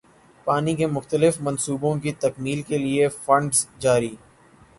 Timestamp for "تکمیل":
2.19-2.61